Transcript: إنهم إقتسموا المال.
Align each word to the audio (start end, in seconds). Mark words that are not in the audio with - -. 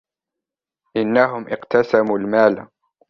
إنهم 0.97 1.47
إقتسموا 1.49 2.15
المال. 2.17 2.67